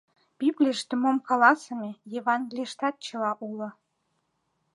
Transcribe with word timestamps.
Библийыште 0.39 0.93
мом 1.03 1.17
каласыме, 1.27 1.91
Евангелийыштат 2.19 2.95
чыла 3.05 3.31
уло. 3.47 3.69